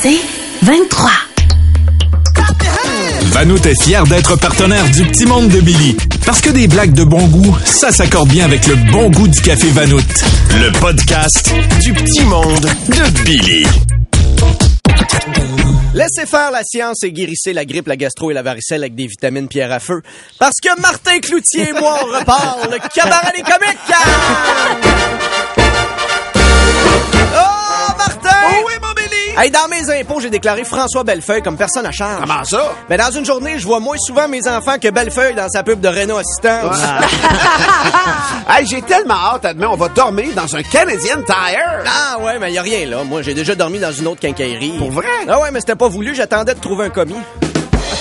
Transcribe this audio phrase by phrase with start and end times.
[0.00, 0.18] C'est
[0.62, 1.10] 23.
[3.32, 5.96] Vanout est fier d'être partenaire du Petit Monde de Billy.
[6.24, 9.40] Parce que des blagues de bon goût, ça s'accorde bien avec le bon goût du
[9.40, 10.00] café Vanout.
[10.58, 11.52] Le podcast
[11.82, 13.66] du petit monde de Billy.
[15.94, 19.06] Laissez faire la science et guérissez la grippe, la gastro et la varicelle avec des
[19.06, 20.02] vitamines pierre à feu.
[20.38, 23.76] Parce que Martin Cloutier et moi, on repart le cabaret des comiques!
[27.38, 28.30] Oh, Martin!
[28.66, 28.95] oui, Billy!
[29.38, 32.20] Hey, dans mes impôts, j'ai déclaré François Bellefeuille comme personne à charge.
[32.20, 32.72] Comment ça?
[32.88, 35.78] Mais dans une journée, je vois moins souvent mes enfants que Bellefeuille dans sa pub
[35.80, 36.80] de Renault Assistance.
[38.48, 41.82] Hey, j'ai tellement hâte, admets, on va dormir dans un Canadian Tire.
[41.84, 43.02] Ah ouais, mais y a rien là.
[43.02, 44.78] Moi, j'ai déjà dormi dans une autre quincaillerie.
[44.78, 45.08] Pour vrai?
[45.28, 46.14] Ah ouais, mais c'était pas voulu.
[46.14, 47.16] J'attendais de trouver un commis.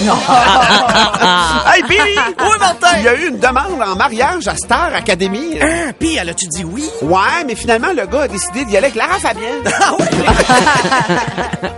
[1.68, 2.18] Hey, Billy!
[2.40, 2.88] Oui, Martin!
[2.98, 5.58] Il y a eu une demande en mariage à Star Academy.
[5.62, 6.90] Ah, pis elle a-tu dit oui?
[7.02, 9.64] Ouais, mais finalement, le gars a décidé d'y aller avec Lara Fabienne.
[9.82, 10.06] Ah ouais?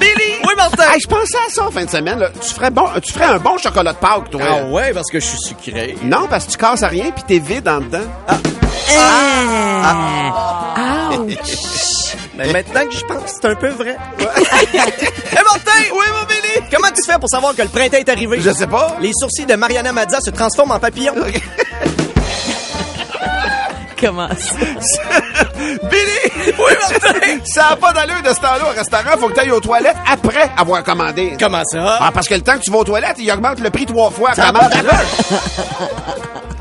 [0.00, 0.34] Billy!
[0.44, 0.84] Oui, Martin!
[0.92, 2.18] Hey, je pensais à ça en fin de semaine.
[2.18, 2.28] là.
[2.40, 4.40] Tu, ferais bon, tu ferais un bon chocolat de Pâques, toi.
[4.46, 5.96] Ah ouais, parce que je suis sucré.
[6.02, 8.00] Non, parce que tu casses à rien puis t'es vide en dedans.
[12.36, 13.96] Mais maintenant que je pense, c'est un peu vrai.
[14.18, 14.24] Hé,
[15.34, 15.70] Martin!
[15.92, 16.66] Oui, mon Billy!
[16.70, 18.38] Comment tu fais pour savoir que le printemps est arrivé?
[18.40, 18.96] Je sais pas.
[19.00, 21.14] Les sourcils de Mariana Mazza se transforment en papillons.
[23.98, 24.56] Comment ça?
[25.56, 26.52] Billy!
[26.58, 27.38] Oui, Martin!
[27.46, 29.16] Ça n'a pas d'allure de ce temps-là au restaurant.
[29.18, 31.34] Faut que tu ailles aux toilettes après avoir commandé.
[31.40, 31.96] Comment ça?
[32.00, 34.10] Ah, parce que le temps que tu vas aux toilettes, il augmente le prix trois
[34.10, 34.32] fois.
[34.36, 34.70] À l'heure.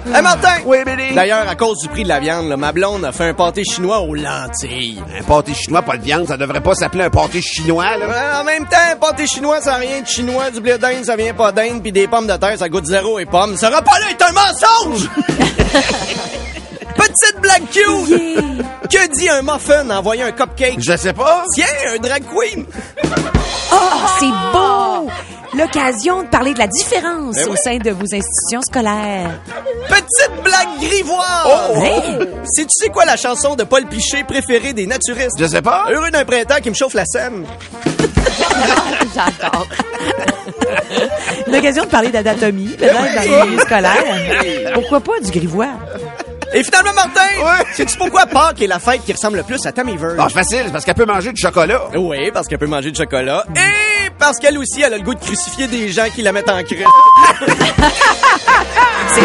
[0.07, 0.57] Hé, Martin!
[0.65, 1.15] Oui, Billy.
[1.15, 3.63] D'ailleurs, à cause du prix de la viande, là, ma blonde a fait un pâté
[3.63, 5.01] chinois aux lentilles.
[5.19, 8.07] Un pâté chinois, pas de viande, ça devrait pas s'appeler un pâté chinois, là.
[8.07, 10.51] Ouais, en même temps, un pâté chinois, ça n'a rien de chinois.
[10.51, 11.81] Du blé d'Inde, ça vient pas d'Inde.
[11.81, 13.57] Puis des pommes de terre, ça goûte zéro et pommes.
[13.57, 15.09] Ce repas-là est un mensonge!
[16.95, 18.61] Petite blague cute!
[18.89, 20.79] Que dit un muffin en voyant un cupcake?
[20.79, 21.43] Je sais pas.
[21.53, 22.65] Tiens, un drag queen!
[23.71, 23.77] Oh,
[24.19, 25.09] c'est beau!
[25.57, 27.57] L'occasion de parler de la différence Ben au oui.
[27.63, 29.39] sein de vos institutions scolaires.
[29.87, 31.47] Petite blague grivoire!
[31.73, 31.77] Oh!
[31.81, 32.27] Hey!
[32.53, 35.37] Sais-tu sais quoi la chanson de Paul Piché préférée des naturistes?
[35.39, 35.85] Je sais pas.
[35.89, 37.45] Heureux d'un printemps qui me chauffe la scène.
[39.15, 39.67] J'adore.
[41.47, 44.73] L'occasion de parler d'anatomie, peut-être, dans les milieux scolaires.
[44.73, 45.69] Pourquoi pas du grivois?
[46.53, 47.21] Et finalement, Martin!
[47.43, 47.65] Ouais.
[47.73, 50.15] Sais-tu pourquoi Pâques est la fête qui ressemble le plus à Tammyverse?
[50.17, 51.81] Ah, c'est facile, c'est parce qu'elle peut manger du chocolat.
[51.95, 53.45] Oui, parce qu'elle peut manger du chocolat.
[53.55, 56.49] Et parce qu'elle aussi, elle a le goût de crucifier des gens qui la mettent
[56.49, 56.79] en crise.
[59.13, 59.21] C'est.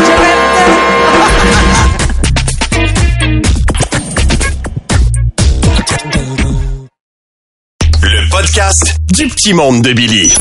[8.02, 10.32] Le podcast du petit monde de Billy.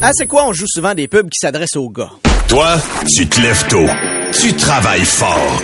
[0.00, 0.46] Ah, c'est quoi?
[0.46, 2.10] On joue souvent des pubs qui s'adressent aux gars?
[2.48, 2.76] Toi,
[3.14, 3.86] tu te lèves tôt.
[4.32, 5.62] Tu travailles fort.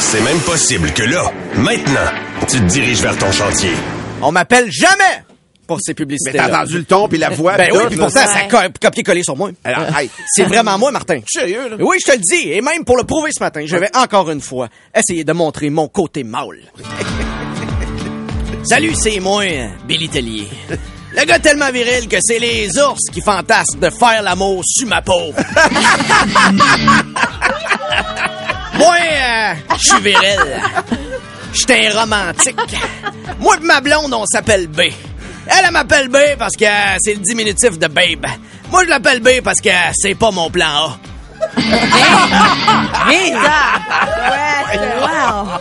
[0.00, 2.10] C'est même possible que là, maintenant,
[2.48, 3.72] tu te diriges vers ton chantier.
[4.20, 5.24] On m'appelle jamais
[5.66, 6.36] pour ces Mais publicités.
[6.38, 7.56] t'as entendu le ton puis la voix.
[7.56, 8.48] Ben oui, puis pourtant, ça Ouais.
[8.50, 9.50] co- copier-coller sur moi.
[9.64, 11.20] Alors, hey, C'est vraiment moi, Martin.
[11.26, 11.76] sérieux, là?
[11.80, 12.50] Oui, je te le dis.
[12.52, 15.70] Et même pour le prouver ce matin, je vais encore une fois essayer de montrer
[15.70, 16.60] mon côté mâle.
[18.64, 19.42] Salut, c'est moi,
[19.88, 20.48] Billy Tellier.
[21.14, 25.02] Le gars tellement viril que c'est les ours qui fantasment de faire l'amour sur ma
[25.02, 25.32] peau.
[30.02, 30.60] viril.
[31.52, 32.56] J'étais un romantique.
[33.38, 34.80] Moi et ma blonde, on s'appelle B.
[35.46, 36.66] Elle, elle m'appelle B parce que
[37.00, 38.26] c'est le diminutif de babe.
[38.70, 40.98] Moi, je l'appelle B parce que c'est pas mon plan A.
[45.00, 45.60] Wow!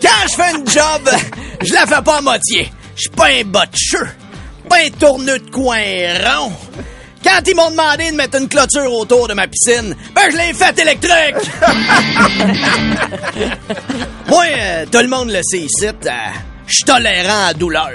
[0.00, 1.10] Quand je fais une job,
[1.62, 2.70] je la fais pas à moitié.
[2.94, 4.08] Je suis pas un botcheux,
[4.68, 5.78] pas un tourneux de coin
[6.24, 6.52] rond.
[7.22, 10.52] Quand ils m'ont demandé de mettre une clôture autour de ma piscine, ben je l'ai
[10.54, 11.36] faite électrique.
[14.28, 15.92] Moi, euh, tout le monde le sait ici, euh,
[16.66, 17.90] je suis tolérant à douleur.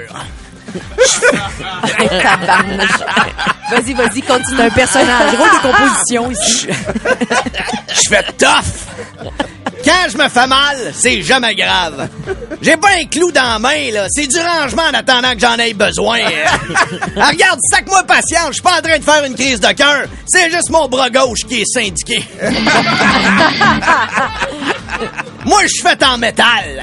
[3.70, 4.60] Vas-y, vas-y, continue.
[4.60, 5.34] Un personnage.
[5.34, 6.68] Rôle de composition ici.
[7.88, 8.86] Je fais tough.
[9.86, 12.08] Quand je me fais mal, c'est jamais grave.
[12.60, 14.08] J'ai pas un clou dans la main, là.
[14.10, 16.18] C'est du rangement en attendant que j'en aie besoin.
[17.18, 18.48] Ah, regarde, sac-moi patience.
[18.48, 20.04] Je suis pas en train de faire une crise de cœur.
[20.26, 22.22] C'est juste mon bras gauche qui est syndiqué.
[25.44, 26.82] Moi, je suis fait en métal.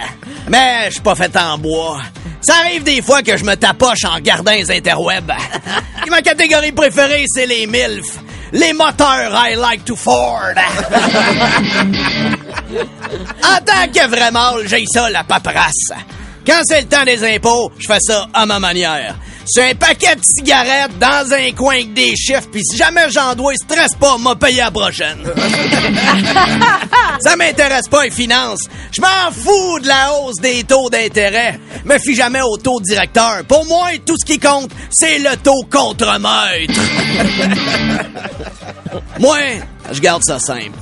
[0.49, 2.01] Mais je suis pas fait en bois.
[2.41, 5.31] Ça arrive des fois que je me tapoche en regardant les interwebs.
[6.07, 8.17] Et ma catégorie préférée, c'est les MILF.
[8.53, 10.53] Les moteurs I like to Ford.
[13.43, 15.91] en tant que vrai j'ai ça, la paperasse.
[16.45, 19.15] Quand c'est le temps des impôts, je fais ça à ma manière.
[19.45, 23.33] c'est un paquet de cigarettes dans un coin avec des chiffres, puis si jamais j'en
[23.33, 25.19] dois, stresse pas, m'a payé la prochaine.
[27.21, 28.63] Ça m'intéresse pas les finances.
[28.91, 31.59] Je m'en fous de la hausse des taux d'intérêt.
[31.85, 33.45] Me fie jamais au taux directeur.
[33.47, 36.73] Pour moi, tout ce qui compte, c'est le taux contre-maître.
[39.19, 39.37] moi,
[39.91, 40.77] je garde ça simple.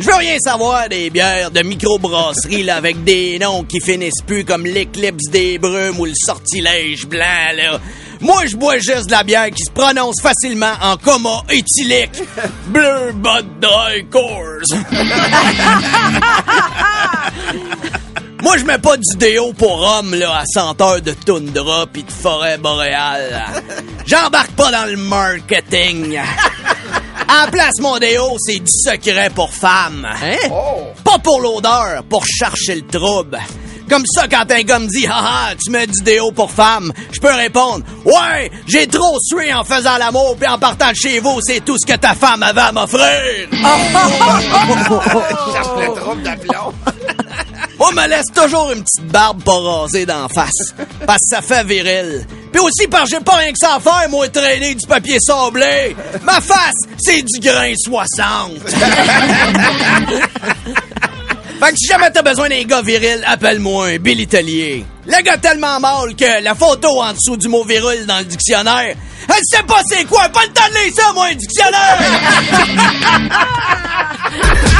[0.00, 4.46] Je veux rien savoir des bières de microbrasserie là, avec des noms qui finissent plus
[4.46, 7.78] comme l'éclipse des brumes ou le sortilège blanc là.
[8.22, 12.22] Moi, je bois juste de la bière qui se prononce facilement en coma éthylique.
[12.68, 13.66] Bleu Bud
[14.10, 14.62] Coors.
[18.42, 22.10] Moi, je mets pas du déo pour homme, là, à senteur de toundra pis de
[22.10, 23.44] forêt boréale.
[24.06, 26.18] J'embarque pas dans le marketing.
[27.30, 30.04] En place, mon déo, c'est du secret pour femmes.
[30.04, 30.48] Hein?
[31.04, 33.38] Pas pour l'odeur, pour chercher le trouble.
[33.88, 37.20] Comme ça, quand un gars me dit, haha, tu mets du déo pour femme, je
[37.20, 41.40] peux répondre, ouais, j'ai trop sué en faisant l'amour, puis en partant de chez vous,
[41.40, 43.00] c'est tout ce que ta femme avait à m'offrir.
[45.52, 46.72] Cherche le trouble d'aplomb.
[47.78, 50.74] Moi, me laisse toujours une petite barbe pas rasée d'en face.
[51.06, 52.26] Parce que ça fait viril.
[52.52, 55.18] Puis aussi parce que j'ai pas rien que ça à faire, moi, traîner du papier
[55.20, 55.94] sablé.
[56.22, 58.58] Ma face, c'est du grain 60.
[61.60, 64.84] fait que si jamais t'as besoin d'un gars viril, appelle-moi un Billy Tellier.
[65.06, 68.94] Le gars tellement mâle que la photo en dessous du mot viril dans le dictionnaire,
[69.28, 71.98] elle sait pas c'est quoi, pas le temps de lire ça, moi, un dictionnaire!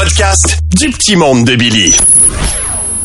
[0.00, 1.92] podcast du petit monde de Billy.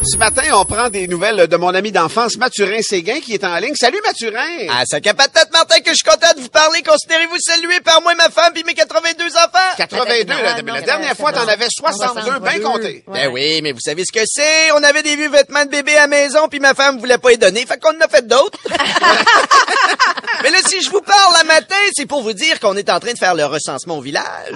[0.05, 3.55] Ce matin, on prend des nouvelles de mon ami d'enfance, Mathurin Séguin, qui est en
[3.57, 3.73] ligne.
[3.75, 4.67] Salut, Mathurin!
[4.69, 6.81] Ah, ça capatate, Martin, que je suis content de vous parler.
[6.83, 9.75] Considérez-vous salué par moi, ma femme puis mes 82 enfants?
[9.77, 13.03] 82, la, la dernière fois, t'en avais 62, bien compté.
[13.07, 14.73] Ben oui, mais vous savez ce que c'est?
[14.73, 17.29] On avait des vieux vêtements de bébé à la maison, puis ma femme voulait pas
[17.29, 18.59] les donner, fait qu'on en a fait d'autres.
[20.43, 22.99] mais là, si je vous parle la matin, c'est pour vous dire qu'on est en
[22.99, 24.51] train de faire le recensement au village.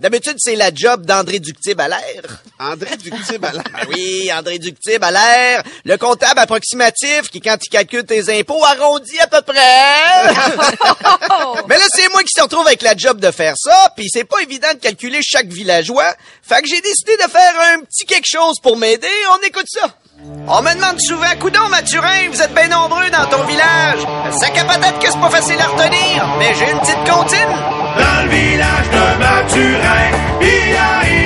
[0.00, 2.22] D'habitude, c'est la job d'André Ductib à l'air.
[2.58, 3.62] André Ductib à l'air.
[3.70, 8.64] Ben oui, André Ductib à l'air, le comptable approximatif qui, quand il calcule tes impôts,
[8.64, 9.56] arrondit à peu près.
[11.68, 14.24] Mais là, c'est moi qui se retrouve avec la job de faire ça, puis c'est
[14.24, 16.14] pas évident de calculer chaque villageois.
[16.42, 19.08] Fait que j'ai décidé de faire un petit quelque chose pour m'aider.
[19.32, 19.88] On écoute ça.
[20.48, 23.98] On me demande souvent, coudon Mathurin, vous êtes bien nombreux dans ton village.
[24.38, 27.52] Ça peut-être que c'est pas facile à retenir, mais j'ai une petite comptine.
[27.98, 30.10] Dans le village de Mathurin,
[30.40, 31.25] ia, ia,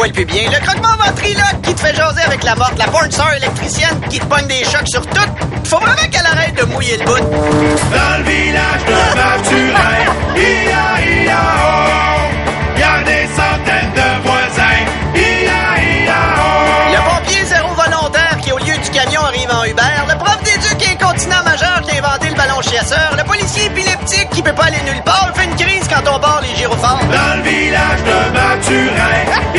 [0.00, 0.48] poil pubien.
[0.50, 2.78] Le croquement ventriloque qui te fait jaser avec la morte.
[2.78, 5.30] La porn star électricienne qui te pogne des chocs sur tout.
[5.64, 7.18] Faut vraiment qu'elle arrête de mouiller le bout.
[7.18, 10.00] Dans le village de Mathurin,
[10.36, 14.80] ia, ia, oh, y a des centaines de voisins,
[15.14, 16.94] ia, ia, oh.
[16.94, 19.82] Le pompier zéro volontaire qui, au lieu du camion, arrive en Uber.
[20.08, 23.10] Le prof d'éduc incontinent majeur qui a inventé le ballon chasseur.
[23.18, 25.30] Le policier épileptique qui peut pas aller nulle part.
[25.34, 27.00] fait une crise quand on barre les gyrophares.
[27.04, 29.49] Dans le village de Mathurin,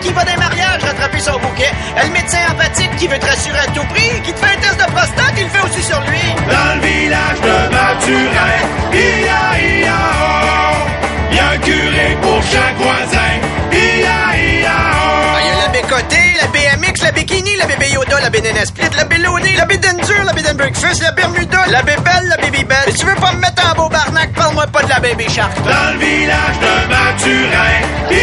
[0.00, 1.70] qui va des mariages rattraper son bouquet,
[2.02, 4.78] le médecin empathique qui veut te rassurer à tout prix, qui te fait un test
[4.78, 6.34] de prostate, il le fait aussi sur lui.
[6.48, 8.58] Dans le village de Mathurin,
[8.92, 13.32] ia, ia, oh, y a un curé pour chaque voisin,
[13.72, 15.60] ia, ia, Ah, Il y a oh.
[15.62, 19.64] la bécotée, la BMX, la bikini, la bébé Yoda, la banana split, la bélonée, la
[19.66, 22.92] bédendure, la béden breakfast, la bermuda, la bébelle, la baby belle.
[22.92, 25.52] Si tu veux pas me mettre en beau barnac, parle-moi pas de la baby shark.
[25.64, 28.16] Dans le village de Mathurin, ia,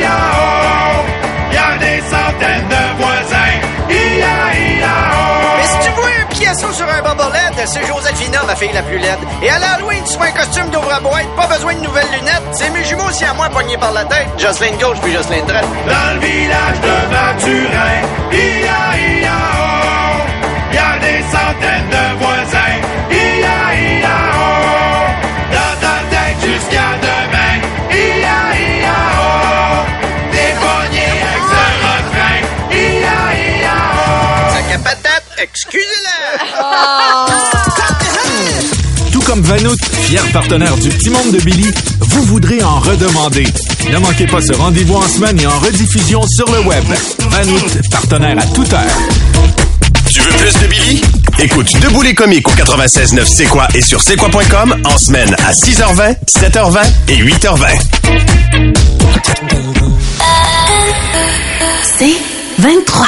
[0.00, 0.55] ia, oh, y a des
[2.10, 3.56] centaines de voisins,
[3.90, 4.36] ia,
[4.76, 5.56] ia, oh.
[5.58, 8.98] Mais si tu vois un piasson sur un bobolette, c'est Josephina, ma fille la plus
[8.98, 9.18] laide.
[9.42, 12.42] Et à l'Halloween, tu vois un costume d'ouvre-boîte, pas besoin de nouvelles lunettes.
[12.52, 14.28] C'est mes jumeaux aussi à moi pognés par la tête.
[14.38, 15.64] Jocelyne gauche puis Jocelyne droite.
[15.86, 18.00] Dans le village de Mathurin,
[18.32, 18.82] ia,
[19.20, 22.05] ia, oh, y a des centaines de
[39.12, 43.46] Tout comme Vanout, fier partenaire du Petit Monde de Billy, vous voudrez en redemander.
[43.90, 46.84] Ne manquez pas ce rendez-vous en semaine et en rediffusion sur le web.
[47.30, 48.98] Vanout, partenaire à toute heure.
[50.10, 51.02] Tu veux plus de Billy?
[51.38, 55.52] Écoute Debout les comiques au 96.9 C'est quoi et sur c'est quoi.com en semaine à
[55.52, 56.78] 6h20, 7h20
[57.08, 57.66] et 8h20.
[61.98, 62.16] C'est
[62.58, 63.06] 23.